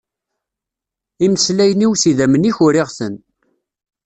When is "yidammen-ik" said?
2.07-2.57